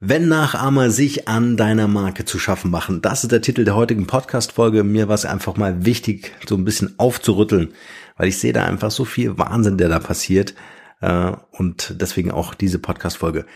[0.00, 4.06] Wenn Nachahmer sich an deiner Marke zu schaffen machen, das ist der Titel der heutigen
[4.06, 4.84] Podcast-Folge.
[4.84, 7.72] Mir war es einfach mal wichtig, so ein bisschen aufzurütteln,
[8.18, 10.52] weil ich sehe da einfach so viel Wahnsinn, der da passiert.
[11.00, 13.46] Äh, und deswegen auch diese Podcast-Folge.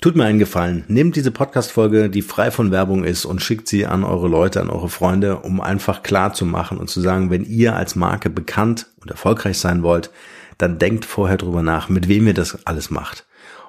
[0.00, 3.84] Tut mir einen Gefallen, nehmt diese Podcast-Folge, die frei von Werbung ist, und schickt sie
[3.84, 7.44] an eure Leute, an eure Freunde, um einfach klar zu machen und zu sagen, wenn
[7.44, 10.10] ihr als Marke bekannt und erfolgreich sein wollt,
[10.56, 13.26] dann denkt vorher drüber nach, mit wem ihr das alles macht.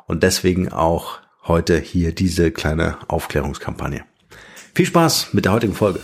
[0.07, 4.03] Und deswegen auch heute hier diese kleine Aufklärungskampagne.
[4.73, 5.99] Viel Spaß mit der heutigen Folge.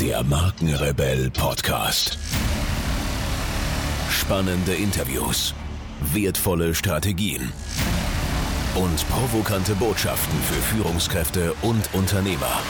[0.00, 2.18] Der Markenrebell Podcast.
[4.10, 5.54] Spannende Interviews,
[6.12, 7.52] wertvolle Strategien
[8.74, 12.60] und provokante Botschaften für Führungskräfte und Unternehmer.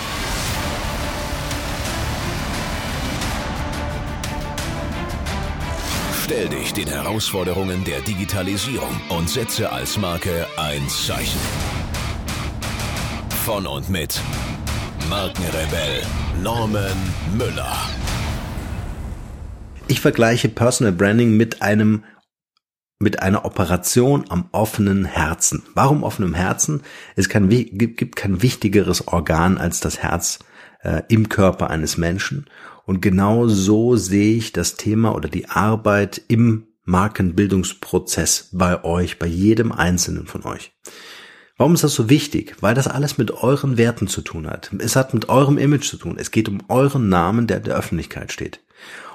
[6.27, 11.39] Stell dich den Herausforderungen der Digitalisierung und setze als Marke ein Zeichen.
[13.45, 14.21] Von und mit
[15.09, 16.03] Markenrebell
[16.43, 16.97] Norman
[17.39, 17.77] Müller.
[19.87, 22.03] Ich vergleiche Personal Branding mit einem
[22.99, 25.63] mit einer Operation am offenen Herzen.
[25.75, 26.83] Warum offenem Herzen?
[27.15, 30.41] Es kann, gibt kein wichtigeres Organ als das Herz
[30.81, 32.51] äh, im Körper eines Menschen.
[32.87, 39.27] Und genau so sehe ich das Thema oder die Arbeit im Markenbildungsprozess bei euch, bei
[39.27, 40.73] jedem einzelnen von euch.
[41.59, 42.55] Warum ist das so wichtig?
[42.61, 44.71] Weil das alles mit euren Werten zu tun hat.
[44.79, 46.17] Es hat mit eurem Image zu tun.
[46.19, 48.61] Es geht um euren Namen, der in der Öffentlichkeit steht.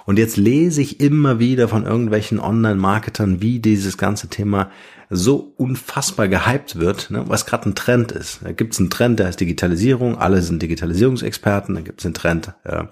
[0.06, 4.72] Und jetzt lese ich immer wieder von irgendwelchen Online-Marketern, wie dieses ganze Thema
[5.10, 8.40] so unfassbar gehypt wird, ne, was gerade ein Trend ist.
[8.44, 12.16] Da gibt es einen Trend, der heißt Digitalisierung, alle sind Digitalisierungsexperten, da gibt es einen
[12.16, 12.86] Trend äh,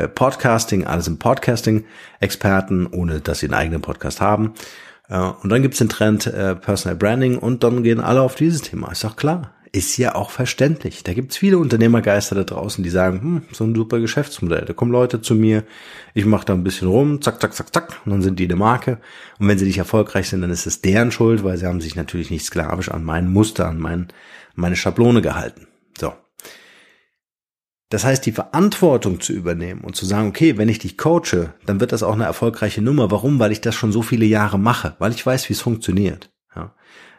[0.00, 4.54] äh, Podcasting, alle sind Podcasting-Experten, ohne dass sie einen eigenen Podcast haben.
[5.08, 8.34] Äh, und dann gibt es den Trend äh, Personal Branding und dann gehen alle auf
[8.34, 8.90] dieses Thema.
[8.90, 9.54] Ist doch klar.
[9.72, 11.04] Ist ja auch verständlich.
[11.04, 14.64] Da gibt's viele Unternehmergeister da draußen, die sagen, hm, so ein super Geschäftsmodell.
[14.64, 15.62] Da kommen Leute zu mir,
[16.12, 18.56] ich mache da ein bisschen rum, zack, zack, zack, zack, und dann sind die eine
[18.56, 18.98] Marke.
[19.38, 21.94] Und wenn sie nicht erfolgreich sind, dann ist es deren Schuld, weil sie haben sich
[21.94, 24.08] natürlich nicht sklavisch an mein Muster, an mein,
[24.56, 25.68] meine Schablone gehalten.
[27.90, 31.80] Das heißt, die Verantwortung zu übernehmen und zu sagen, okay, wenn ich dich coache, dann
[31.80, 33.10] wird das auch eine erfolgreiche Nummer.
[33.10, 33.38] Warum?
[33.38, 36.30] Weil ich das schon so viele Jahre mache, weil ich weiß, wie es funktioniert.
[36.54, 36.74] Ja.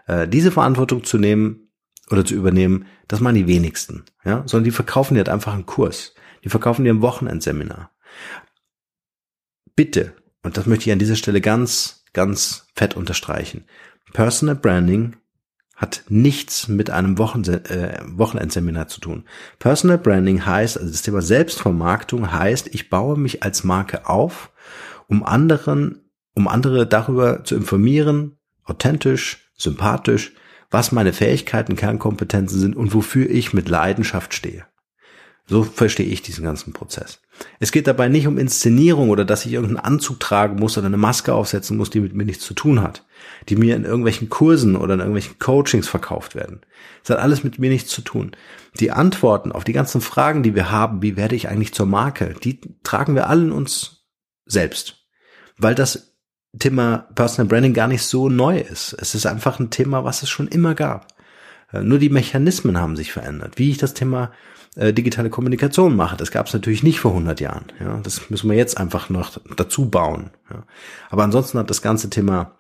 [0.08, 1.72] Äh, diese Verantwortung zu nehmen,
[2.12, 5.66] oder zu übernehmen, das machen die wenigsten, ja, sondern die verkaufen dir halt einfach einen
[5.66, 6.14] Kurs.
[6.44, 7.92] Die verkaufen dir ein Wochenendseminar.
[9.76, 13.66] Bitte, und das möchte ich an dieser Stelle ganz, ganz fett unterstreichen.
[14.14, 15.16] Personal Branding
[15.82, 19.26] hat nichts mit einem Wochen, äh, Wochenendseminar zu tun.
[19.58, 24.52] Personal Branding heißt, also das Thema Selbstvermarktung heißt, ich baue mich als Marke auf,
[25.08, 26.02] um anderen,
[26.36, 30.34] um andere darüber zu informieren, authentisch, sympathisch,
[30.70, 34.66] was meine Fähigkeiten, Kernkompetenzen sind und wofür ich mit Leidenschaft stehe.
[35.52, 37.20] So verstehe ich diesen ganzen Prozess.
[37.60, 40.96] Es geht dabei nicht um Inszenierung oder dass ich irgendeinen Anzug tragen muss oder eine
[40.96, 43.06] Maske aufsetzen muss, die mit mir nichts zu tun hat,
[43.50, 46.62] die mir in irgendwelchen Kursen oder in irgendwelchen Coachings verkauft werden.
[47.04, 48.32] Es hat alles mit mir nichts zu tun.
[48.80, 52.34] Die Antworten auf die ganzen Fragen, die wir haben, wie werde ich eigentlich zur Marke,
[52.42, 54.06] die tragen wir alle in uns
[54.46, 55.06] selbst.
[55.58, 56.16] Weil das
[56.58, 58.96] Thema Personal Branding gar nicht so neu ist.
[58.98, 61.08] Es ist einfach ein Thema, was es schon immer gab.
[61.74, 63.58] Äh, nur die Mechanismen haben sich verändert.
[63.58, 64.32] Wie ich das Thema
[64.76, 67.66] äh, digitale Kommunikation mache, das gab es natürlich nicht vor 100 Jahren.
[67.80, 70.32] Ja, das müssen wir jetzt einfach noch dazu bauen.
[70.50, 70.64] Ja.
[71.10, 72.58] Aber ansonsten hat das ganze Thema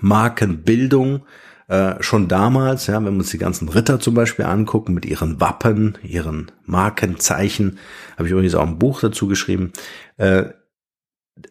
[0.00, 1.22] Markenbildung
[1.68, 5.40] äh, schon damals, ja, wenn wir uns die ganzen Ritter zum Beispiel angucken mit ihren
[5.40, 7.78] Wappen, ihren Markenzeichen,
[8.16, 9.72] habe ich übrigens auch ein Buch dazu geschrieben,
[10.18, 10.44] äh,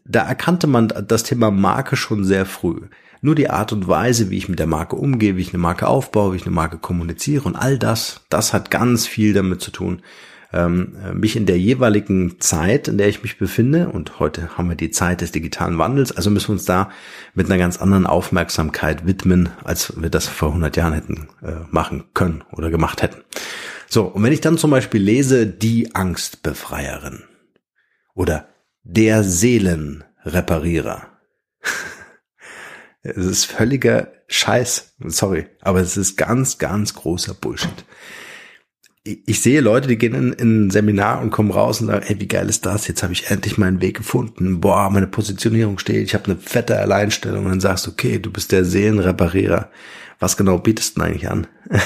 [0.06, 2.82] da erkannte man das Thema Marke schon sehr früh.
[3.22, 5.88] Nur die Art und Weise, wie ich mit der Marke umgehe, wie ich eine Marke
[5.88, 9.72] aufbaue, wie ich eine Marke kommuniziere und all das, das hat ganz viel damit zu
[9.72, 10.02] tun,
[10.54, 14.76] ähm, mich in der jeweiligen Zeit, in der ich mich befinde, und heute haben wir
[14.76, 16.90] die Zeit des digitalen Wandels, also müssen wir uns da
[17.34, 22.06] mit einer ganz anderen Aufmerksamkeit widmen, als wir das vor 100 Jahren hätten äh, machen
[22.14, 23.22] können oder gemacht hätten.
[23.88, 27.24] So, und wenn ich dann zum Beispiel lese, die Angstbefreierin
[28.14, 28.48] oder
[28.84, 31.08] der Seelenreparierer.
[33.04, 37.86] es ist völliger Scheiß, sorry, aber es ist ganz, ganz großer Bullshit.
[39.04, 42.20] Ich sehe Leute, die gehen in, in ein Seminar und kommen raus und sagen, ey,
[42.20, 42.88] wie geil ist das?
[42.88, 44.62] Jetzt habe ich endlich meinen Weg gefunden.
[44.62, 46.06] Boah, meine Positionierung steht.
[46.06, 47.46] Ich habe eine fette Alleinstellung.
[47.46, 49.72] Und dann sagst du, okay, du bist der Seelenreparierer.
[50.20, 51.48] Was genau bietest du denn eigentlich an?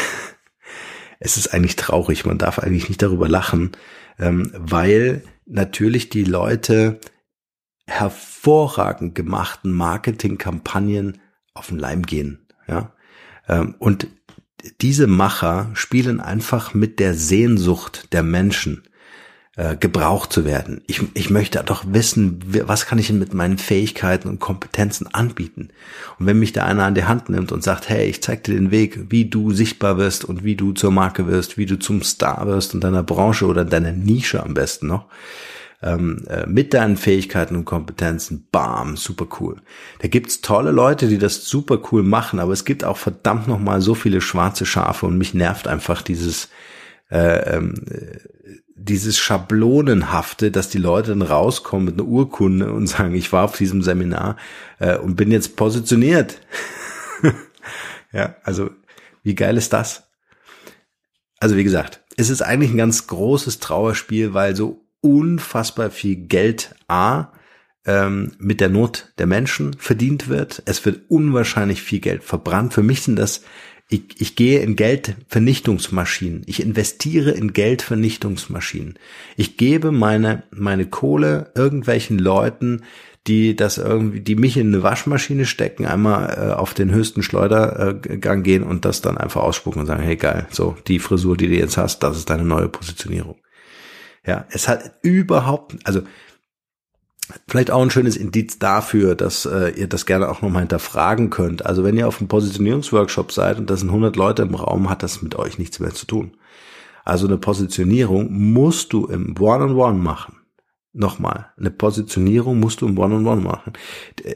[1.19, 2.25] es ist eigentlich traurig.
[2.25, 3.71] Man darf eigentlich nicht darüber lachen,
[4.19, 6.99] ähm, weil natürlich die Leute
[7.87, 11.19] hervorragend gemachten Marketingkampagnen
[11.53, 12.47] auf den Leim gehen.
[12.67, 12.91] Ja,
[13.47, 14.07] Ähm, und
[14.81, 18.83] diese Macher spielen einfach mit der Sehnsucht der Menschen
[19.55, 20.81] äh, gebraucht zu werden.
[20.87, 25.69] Ich, ich möchte doch wissen, was kann ich mit meinen Fähigkeiten und Kompetenzen anbieten.
[26.19, 28.55] Und wenn mich da einer an die Hand nimmt und sagt, hey, ich zeig dir
[28.55, 32.01] den Weg, wie du sichtbar wirst und wie du zur Marke wirst, wie du zum
[32.01, 35.05] Star wirst in deiner Branche oder in deiner Nische am besten noch,
[35.85, 39.61] ähm, äh, mit deinen Fähigkeiten und Kompetenzen, bam, super cool.
[39.99, 43.79] Da gibt's tolle Leute, die das super cool machen, aber es gibt auch verdammt nochmal
[43.79, 46.49] so viele schwarze Schafe und mich nervt einfach dieses
[47.11, 47.75] äh, ähm,
[48.75, 53.57] dieses Schablonenhafte, dass die Leute dann rauskommen mit einer Urkunde und sagen, ich war auf
[53.57, 54.37] diesem Seminar
[54.79, 56.41] äh, und bin jetzt positioniert.
[58.11, 58.69] ja, also
[59.23, 60.03] wie geil ist das?
[61.39, 66.75] Also wie gesagt, es ist eigentlich ein ganz großes Trauerspiel, weil so unfassbar viel Geld
[66.87, 67.31] A
[67.85, 70.63] ähm, mit der Not der Menschen verdient wird.
[70.65, 72.73] Es wird unwahrscheinlich viel Geld verbrannt.
[72.73, 73.43] Für mich sind das
[73.87, 76.41] ich, ich gehe in Geldvernichtungsmaschinen.
[76.47, 78.97] Ich investiere in Geldvernichtungsmaschinen.
[79.37, 82.81] Ich gebe meine, meine Kohle irgendwelchen Leuten,
[83.27, 88.41] die das irgendwie, die mich in eine Waschmaschine stecken, einmal äh, auf den höchsten Schleudergang
[88.41, 91.55] gehen und das dann einfach ausspucken und sagen, hey geil, so, die Frisur, die du
[91.55, 93.37] jetzt hast, das ist deine neue Positionierung.
[94.25, 96.01] Ja, es hat überhaupt, also
[97.47, 101.65] Vielleicht auch ein schönes Indiz dafür, dass äh, ihr das gerne auch nochmal hinterfragen könnt.
[101.65, 105.01] Also wenn ihr auf einem Positionierungsworkshop seid und da sind 100 Leute im Raum, hat
[105.01, 106.37] das mit euch nichts mehr zu tun.
[107.03, 110.35] Also eine Positionierung musst du im One-on-One -on -One machen.
[110.93, 113.73] Nochmal, eine Positionierung musst du im One-on-One -on -One machen.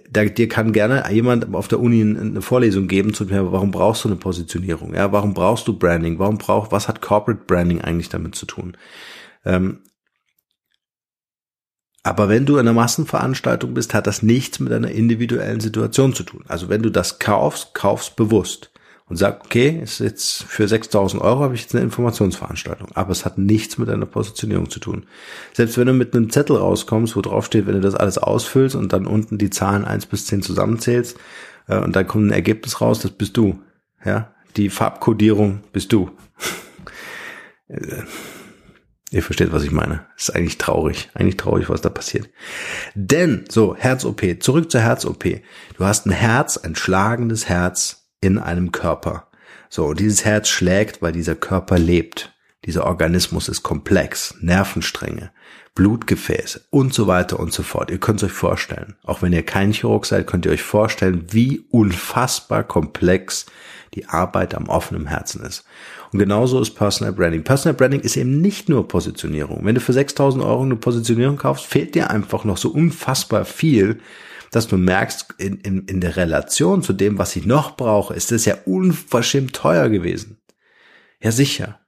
[0.09, 4.03] Da, dir kann gerne jemand auf der Uni eine Vorlesung geben zu mir, warum brauchst
[4.03, 4.95] du eine Positionierung?
[4.95, 6.17] Ja, warum brauchst du Branding?
[6.19, 8.75] Warum braucht, was hat Corporate Branding eigentlich damit zu tun?
[9.49, 9.79] Ähm,
[12.03, 16.23] aber wenn du in einer Massenveranstaltung bist, hat das nichts mit einer individuellen Situation zu
[16.23, 16.45] tun.
[16.47, 18.71] Also wenn du das kaufst, kaufst bewusst
[19.07, 23.25] und sag, okay, ist jetzt für 6000 Euro habe ich jetzt eine Informationsveranstaltung, aber es
[23.25, 25.07] hat nichts mit einer Positionierung zu tun.
[25.53, 28.75] Selbst wenn du mit einem Zettel rauskommst, wo drauf steht, wenn du das alles ausfüllst
[28.75, 31.17] und dann unten die Zahlen eins bis zehn zusammenzählst
[31.67, 33.59] äh, und dann kommt ein Ergebnis raus, das bist du.
[34.05, 36.11] Ja, die Farbkodierung bist du.
[39.11, 40.05] Ihr versteht, was ich meine.
[40.17, 41.09] ist eigentlich traurig.
[41.15, 42.29] Eigentlich traurig, was da passiert.
[42.93, 44.21] Denn, so, Herz-OP.
[44.39, 45.23] Zurück zur Herz-OP.
[45.23, 49.27] Du hast ein Herz, ein schlagendes Herz in einem Körper.
[49.69, 52.33] So, und dieses Herz schlägt, weil dieser Körper lebt.
[52.65, 54.35] Dieser Organismus ist komplex.
[54.41, 55.31] Nervenstränge,
[55.73, 57.89] Blutgefäße und so weiter und so fort.
[57.89, 58.95] Ihr könnt es euch vorstellen.
[59.03, 63.47] Auch wenn ihr kein Chirurg seid, könnt ihr euch vorstellen, wie unfassbar komplex
[63.93, 65.63] die Arbeit am offenen Herzen ist.
[66.11, 67.43] Und genauso ist Personal Branding.
[67.43, 69.63] Personal Branding ist eben nicht nur Positionierung.
[69.63, 73.99] Wenn du für 6000 Euro eine Positionierung kaufst, fehlt dir einfach noch so unfassbar viel,
[74.51, 78.31] dass du merkst, in, in, in der Relation zu dem, was ich noch brauche, ist
[78.31, 80.41] es ja unverschämt teuer gewesen.
[81.21, 81.79] Ja, sicher.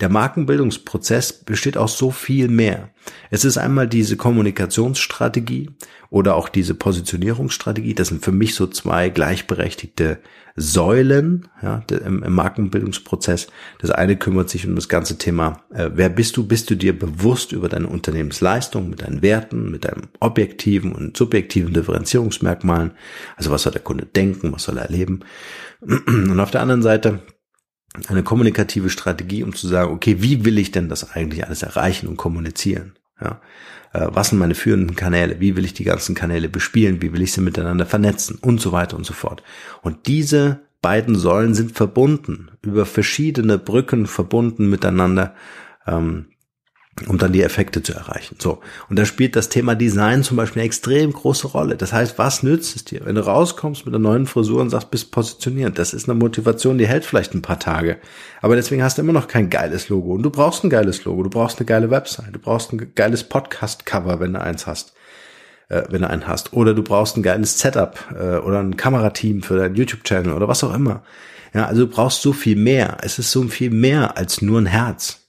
[0.00, 2.90] Der Markenbildungsprozess besteht aus so viel mehr.
[3.30, 5.70] Es ist einmal diese Kommunikationsstrategie
[6.10, 7.94] oder auch diese Positionierungsstrategie.
[7.94, 10.18] Das sind für mich so zwei gleichberechtigte
[10.56, 13.48] Säulen ja, im, im Markenbildungsprozess.
[13.78, 16.46] Das eine kümmert sich um das ganze Thema, äh, wer bist du?
[16.46, 21.72] Bist du dir bewusst über deine Unternehmensleistung, mit deinen Werten, mit deinem objektiven und subjektiven
[21.72, 22.92] Differenzierungsmerkmalen?
[23.36, 24.52] Also was soll der Kunde denken?
[24.52, 25.20] Was soll er erleben?
[25.80, 27.20] Und auf der anderen Seite
[28.08, 32.06] eine kommunikative Strategie, um zu sagen, okay, wie will ich denn das eigentlich alles erreichen
[32.08, 32.94] und kommunizieren?
[33.20, 33.40] Ja,
[33.92, 35.40] äh, was sind meine führenden Kanäle?
[35.40, 37.02] Wie will ich die ganzen Kanäle bespielen?
[37.02, 38.38] Wie will ich sie miteinander vernetzen?
[38.40, 39.42] Und so weiter und so fort.
[39.82, 45.34] Und diese beiden Säulen sind verbunden, über verschiedene Brücken verbunden miteinander.
[45.86, 46.26] Ähm,
[47.06, 48.36] um dann die Effekte zu erreichen.
[48.38, 48.60] So.
[48.88, 51.76] Und da spielt das Thema Design zum Beispiel eine extrem große Rolle.
[51.76, 54.90] Das heißt, was nützt es dir, wenn du rauskommst mit einer neuen Frisur und sagst,
[54.90, 55.78] bist positioniert?
[55.78, 57.98] Das ist eine Motivation, die hält vielleicht ein paar Tage.
[58.42, 60.12] Aber deswegen hast du immer noch kein geiles Logo.
[60.12, 61.22] Und du brauchst ein geiles Logo.
[61.22, 62.34] Du brauchst eine geile Website.
[62.34, 64.92] Du brauchst ein geiles Podcast-Cover, wenn du eins hast.
[65.68, 66.52] Äh, wenn du einen hast.
[66.52, 70.64] Oder du brauchst ein geiles Setup äh, oder ein Kamerateam für deinen YouTube-Channel oder was
[70.64, 71.02] auch immer.
[71.54, 72.98] Ja, also du brauchst so viel mehr.
[73.02, 75.19] Es ist so viel mehr als nur ein Herz.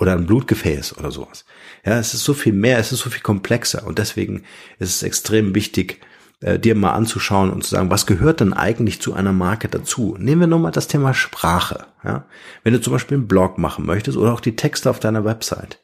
[0.00, 1.44] Oder ein Blutgefäß oder sowas.
[1.84, 4.44] Ja, es ist so viel mehr, es ist so viel komplexer und deswegen
[4.78, 6.00] ist es extrem wichtig,
[6.40, 10.16] äh, dir mal anzuschauen und zu sagen, was gehört denn eigentlich zu einer Marke dazu?
[10.18, 11.86] Nehmen wir nur mal das Thema Sprache.
[12.02, 12.24] Ja?
[12.64, 15.80] Wenn du zum Beispiel einen Blog machen möchtest oder auch die Texte auf deiner Website.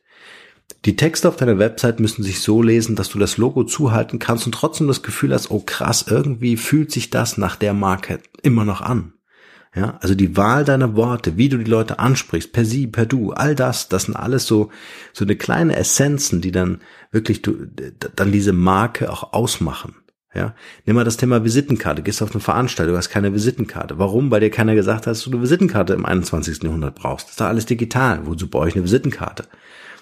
[0.86, 4.46] Die Texte auf deiner Website müssen sich so lesen, dass du das Logo zuhalten kannst
[4.46, 8.64] und trotzdem das Gefühl hast, oh krass, irgendwie fühlt sich das nach der Marke immer
[8.64, 9.12] noch an.
[9.76, 13.32] Ja, also die Wahl deiner Worte, wie du die Leute ansprichst, per sie, per du,
[13.32, 14.70] all das, das sind alles so,
[15.12, 16.80] so eine kleine Essenzen, die dann
[17.12, 17.66] wirklich du,
[18.16, 19.96] dann diese Marke auch ausmachen.
[20.34, 20.54] Ja,
[20.86, 22.02] nimm mal das Thema Visitenkarte.
[22.02, 23.98] Gehst auf eine Veranstaltung, hast keine Visitenkarte.
[23.98, 24.30] Warum?
[24.30, 26.62] Weil dir keiner gesagt hat, dass du eine Visitenkarte im 21.
[26.62, 27.26] Jahrhundert brauchst.
[27.26, 28.26] Das ist doch alles digital.
[28.26, 29.44] Wozu brauche ich eine Visitenkarte?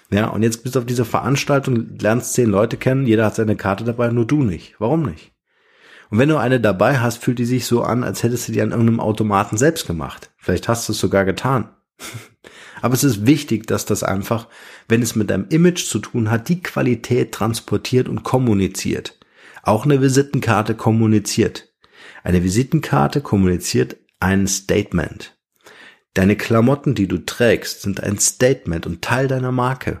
[0.09, 3.55] Ja, und jetzt bist du auf dieser Veranstaltung, lernst zehn Leute kennen, jeder hat seine
[3.55, 4.75] Karte dabei, nur du nicht.
[4.79, 5.34] Warum nicht?
[6.15, 8.61] Und wenn du eine dabei hast, fühlt die sich so an, als hättest du die
[8.61, 10.31] an irgendeinem Automaten selbst gemacht.
[10.37, 11.67] Vielleicht hast du es sogar getan.
[12.81, 14.47] Aber es ist wichtig, dass das einfach,
[14.87, 19.19] wenn es mit deinem Image zu tun hat, die Qualität transportiert und kommuniziert.
[19.61, 21.73] Auch eine Visitenkarte kommuniziert.
[22.23, 25.35] Eine Visitenkarte kommuniziert ein Statement.
[26.13, 29.99] Deine Klamotten, die du trägst, sind ein Statement und Teil deiner Marke.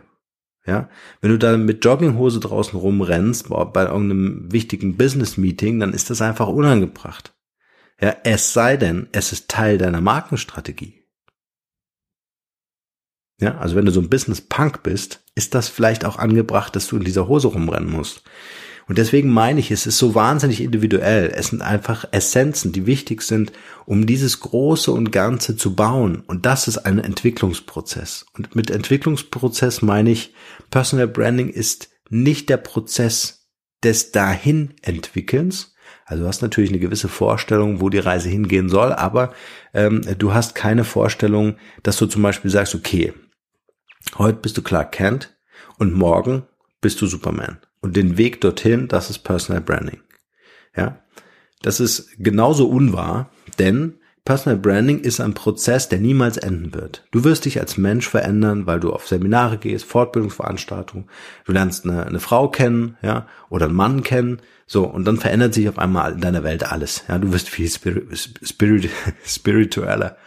[0.65, 0.89] Ja,
[1.21, 6.21] wenn du da mit Jogginghose draußen rumrennst bei irgendeinem wichtigen Business Meeting, dann ist das
[6.21, 7.35] einfach unangebracht.
[8.01, 11.05] Ja, es sei denn, es ist Teil deiner Markenstrategie.
[13.39, 16.87] Ja, also wenn du so ein Business Punk bist, ist das vielleicht auch angebracht, dass
[16.87, 18.23] du in dieser Hose rumrennen musst.
[18.87, 21.31] Und deswegen meine ich, es ist so wahnsinnig individuell.
[21.35, 23.51] Es sind einfach Essenzen, die wichtig sind,
[23.85, 26.23] um dieses Große und Ganze zu bauen.
[26.27, 28.27] Und das ist ein Entwicklungsprozess.
[28.33, 30.33] Und mit Entwicklungsprozess meine ich,
[30.69, 33.47] Personal Branding ist nicht der Prozess
[33.83, 35.73] des Dahin-Entwickelns.
[36.05, 39.33] Also du hast natürlich eine gewisse Vorstellung, wo die Reise hingehen soll, aber
[39.73, 43.13] ähm, du hast keine Vorstellung, dass du zum Beispiel sagst, okay,
[44.17, 45.35] heute bist du Clark Kent
[45.77, 46.43] und morgen
[46.81, 47.57] bist du Superman.
[47.85, 49.99] Und den Weg dorthin, das ist Personal Branding.
[50.75, 51.03] Ja,
[51.61, 57.05] das ist genauso unwahr, denn Personal Branding ist ein Prozess, der niemals enden wird.
[57.11, 61.11] Du wirst dich als Mensch verändern, weil du auf Seminare gehst, Fortbildungsveranstaltungen,
[61.45, 65.53] du lernst eine, eine Frau kennen, ja, oder einen Mann kennen, so, und dann verändert
[65.53, 68.89] sich auf einmal in deiner Welt alles, ja, du wirst viel spirit, spirit,
[69.23, 70.17] spiritueller,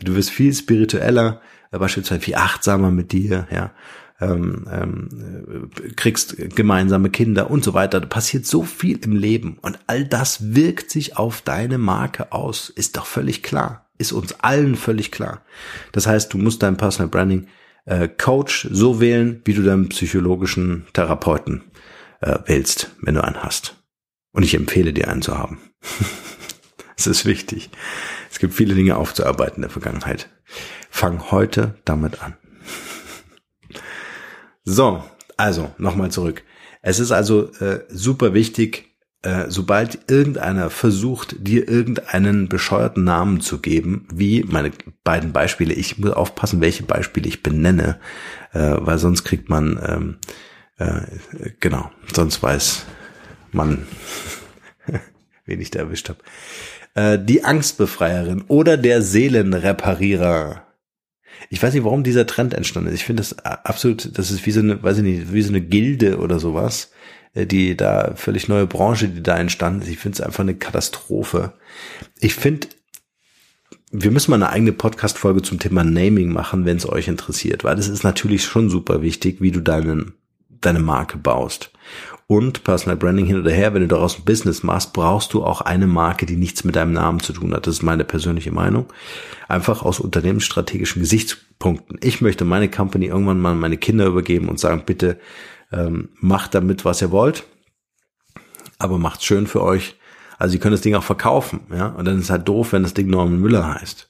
[0.00, 1.40] du wirst viel spiritueller,
[1.72, 3.72] beispielsweise viel achtsamer mit dir, ja,
[4.20, 8.00] ähm, ähm, kriegst gemeinsame Kinder und so weiter.
[8.00, 12.70] Da passiert so viel im Leben und all das wirkt sich auf deine Marke aus.
[12.70, 13.90] Ist doch völlig klar.
[13.98, 15.42] Ist uns allen völlig klar.
[15.92, 17.46] Das heißt, du musst dein Personal Branding
[17.84, 21.62] äh, Coach so wählen, wie du deinen psychologischen Therapeuten
[22.20, 23.76] äh, wählst, wenn du einen hast.
[24.32, 25.58] Und ich empfehle dir einen zu haben.
[26.98, 27.70] Es ist wichtig.
[28.28, 30.28] Es gibt viele Dinge aufzuarbeiten in der Vergangenheit.
[30.90, 32.36] Fang heute damit an.
[34.70, 35.02] So,
[35.38, 36.42] also nochmal zurück.
[36.82, 43.62] Es ist also äh, super wichtig, äh, sobald irgendeiner versucht, dir irgendeinen bescheuerten Namen zu
[43.62, 44.70] geben, wie meine
[45.04, 47.98] beiden Beispiele, ich muss aufpassen, welche Beispiele ich benenne,
[48.52, 50.18] äh, weil sonst kriegt man, ähm,
[50.76, 52.84] äh, genau, sonst weiß
[53.50, 53.86] man,
[55.46, 56.18] wen ich da erwischt habe.
[56.92, 60.67] Äh, die Angstbefreierin oder der Seelenreparierer
[61.50, 62.96] ich weiß nicht, warum dieser Trend entstanden ist.
[62.96, 65.60] Ich finde das absolut, das ist wie so eine, weiß ich nicht, wie so eine
[65.60, 66.90] Gilde oder sowas,
[67.34, 69.88] äh, die da völlig neue Branche, die da entstanden ist.
[69.88, 71.52] Ich finde es einfach eine Katastrophe.
[72.20, 72.68] Ich finde,
[73.90, 77.76] wir müssen mal eine eigene Podcast-Folge zum Thema Naming machen, wenn es euch interessiert, weil
[77.76, 80.14] das ist natürlich schon super wichtig, wie du deinen,
[80.60, 81.72] deine Marke baust
[82.28, 85.62] und Personal Branding hin oder her, wenn du daraus ein Business machst, brauchst du auch
[85.62, 87.66] eine Marke, die nichts mit deinem Namen zu tun hat.
[87.66, 88.92] Das ist meine persönliche Meinung.
[89.48, 91.98] Einfach aus unternehmensstrategischen Gesichtspunkten.
[92.02, 95.18] Ich möchte meine Company irgendwann mal meine Kinder übergeben und sagen, bitte
[95.72, 97.44] ähm, macht damit, was ihr wollt,
[98.78, 99.96] aber macht's schön für euch.
[100.38, 101.88] Also ihr könnt das Ding auch verkaufen, ja.
[101.88, 104.06] Und dann ist es halt doof, wenn das Ding Norman Müller heißt.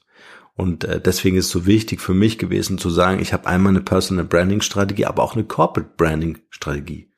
[0.55, 3.71] Und äh, deswegen ist es so wichtig für mich gewesen zu sagen, ich habe einmal
[3.71, 7.08] eine Personal Branding Strategie, aber auch eine Corporate Branding Strategie.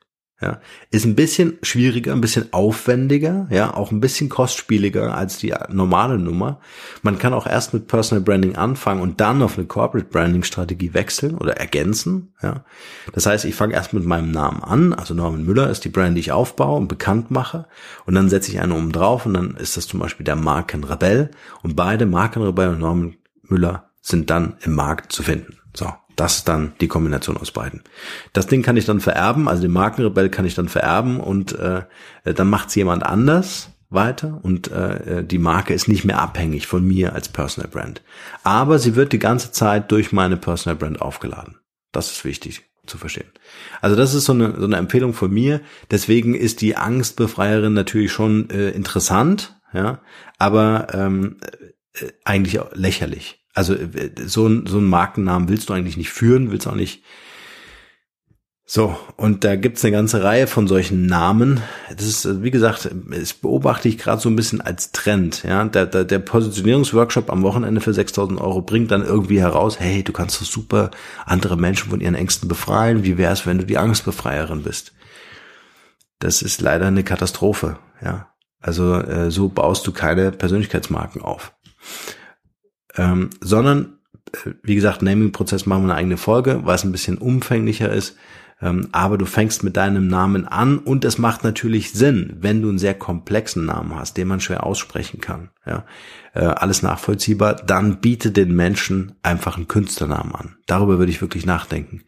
[0.42, 0.58] Ja,
[0.90, 6.18] ist ein bisschen schwieriger, ein bisschen aufwendiger, ja, auch ein bisschen kostspieliger als die normale
[6.18, 6.58] Nummer.
[7.02, 10.94] Man kann auch erst mit Personal Branding anfangen und dann auf eine Corporate Branding Strategie
[10.94, 12.64] wechseln oder ergänzen, ja.
[13.12, 16.16] Das heißt, ich fange erst mit meinem Namen an, also Norman Müller ist die Brand,
[16.16, 17.66] die ich aufbaue und bekannt mache
[18.04, 21.30] und dann setze ich eine oben drauf und dann ist das zum Beispiel der Markenrebell
[21.62, 25.58] und beide Markenrebell und Norman Müller sind dann im Markt zu finden.
[25.72, 25.86] So.
[26.22, 27.82] Das ist dann die Kombination aus beiden.
[28.32, 31.82] Das Ding kann ich dann vererben, also den Markenrebell kann ich dann vererben und äh,
[32.22, 37.12] dann macht's jemand anders weiter und äh, die Marke ist nicht mehr abhängig von mir
[37.12, 38.02] als Personal Brand.
[38.44, 41.56] Aber sie wird die ganze Zeit durch meine Personal Brand aufgeladen.
[41.90, 43.32] Das ist wichtig zu verstehen.
[43.80, 45.60] Also das ist so eine, so eine Empfehlung von mir.
[45.90, 50.00] Deswegen ist die Angstbefreierin natürlich schon äh, interessant, ja,
[50.38, 51.38] aber ähm,
[51.94, 53.41] äh, eigentlich lächerlich.
[53.54, 57.02] Also äh, so, ein, so einen Markennamen willst du eigentlich nicht führen, willst auch nicht.
[58.64, 61.60] So, und da gibt's eine ganze Reihe von solchen Namen.
[61.94, 65.42] Das ist, äh, wie gesagt, das beobachte ich gerade so ein bisschen als Trend.
[65.42, 70.02] Ja, der, der, der Positionierungsworkshop am Wochenende für 6000 Euro bringt dann irgendwie heraus, hey,
[70.02, 70.90] du kannst doch super
[71.26, 73.04] andere Menschen von ihren Ängsten befreien.
[73.04, 74.92] Wie wär's, wenn du die Angstbefreierin bist?
[76.22, 77.78] das ist leider eine Katastrophe.
[78.02, 78.28] Ja,
[78.60, 81.52] also äh, so baust du keine Persönlichkeitsmarken auf,
[82.96, 83.98] ähm, sondern
[84.32, 88.16] äh, wie gesagt, Naming-Prozess machen wir eine eigene Folge, weil es ein bisschen umfänglicher ist.
[88.62, 92.68] Ähm, aber du fängst mit deinem Namen an und es macht natürlich Sinn, wenn du
[92.68, 95.50] einen sehr komplexen Namen hast, den man schwer aussprechen kann.
[95.66, 95.84] Ja,
[96.32, 97.54] äh, alles nachvollziehbar.
[97.54, 100.56] Dann biete den Menschen einfach einen Künstlernamen an.
[100.66, 102.04] Darüber würde ich wirklich nachdenken,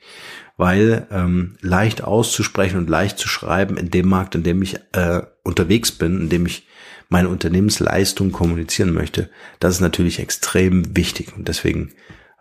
[0.56, 5.22] weil ähm, leicht auszusprechen und leicht zu schreiben in dem Markt, in dem ich äh,
[5.42, 6.68] unterwegs bin, in dem ich
[7.08, 9.30] meine Unternehmensleistung kommunizieren möchte,
[9.60, 11.92] das ist natürlich extrem wichtig und deswegen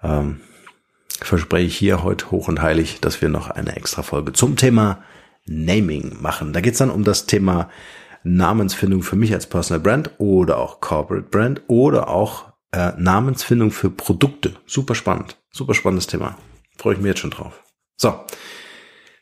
[0.01, 0.41] ähm,
[1.21, 5.03] verspreche ich hier heute hoch und heilig, dass wir noch eine extra Folge zum Thema
[5.45, 6.53] Naming machen.
[6.53, 7.69] Da geht's dann um das Thema
[8.23, 13.89] Namensfindung für mich als Personal Brand oder auch Corporate Brand oder auch äh, Namensfindung für
[13.89, 14.55] Produkte.
[14.65, 16.37] Super spannend, super spannendes Thema.
[16.77, 17.61] Freue ich mich jetzt schon drauf.
[17.97, 18.19] So,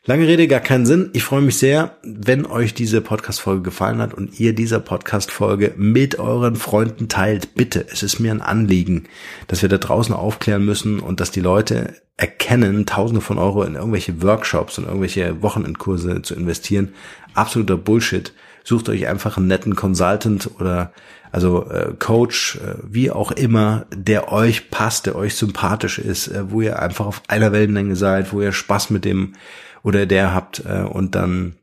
[0.04, 1.10] Lange Rede, gar keinen Sinn.
[1.12, 6.18] Ich freue mich sehr, wenn euch diese Podcast-Folge gefallen hat und ihr dieser Podcast-Folge mit
[6.18, 7.54] euren Freunden teilt.
[7.54, 9.04] Bitte, es ist mir ein Anliegen,
[9.46, 13.76] dass wir da draußen aufklären müssen und dass die Leute erkennen, Tausende von Euro in
[13.76, 16.94] irgendwelche Workshops und irgendwelche Wochenendkurse zu investieren.
[17.34, 18.32] Absoluter Bullshit.
[18.64, 20.92] Sucht euch einfach einen netten Consultant oder
[21.30, 26.50] also äh, Coach, äh, wie auch immer, der euch passt, der euch sympathisch ist, äh,
[26.50, 29.34] wo ihr einfach auf einer Wellenlänge seid, wo ihr Spaß mit dem
[29.82, 31.56] oder der habt äh, und dann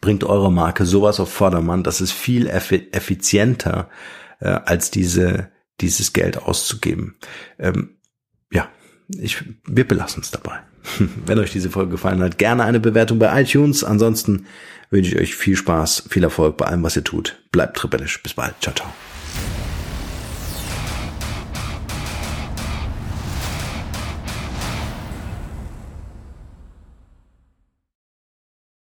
[0.00, 3.88] bringt eure Marke sowas auf Vordermann, das ist viel effizienter
[4.40, 5.50] äh, als diese
[5.80, 7.16] dieses Geld auszugeben.
[7.58, 7.96] Ähm,
[8.52, 8.68] ja,
[9.08, 10.60] ich, wir belassen es dabei.
[11.26, 13.84] Wenn euch diese Folge gefallen hat, gerne eine Bewertung bei iTunes.
[13.84, 14.46] Ansonsten
[14.90, 17.42] wünsche ich euch viel Spaß, viel Erfolg bei allem, was ihr tut.
[17.52, 18.22] Bleibt rebellisch.
[18.22, 18.54] Bis bald.
[18.60, 18.92] Ciao, ciao.